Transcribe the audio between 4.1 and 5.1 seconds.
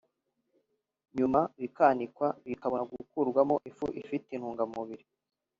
intungamubiri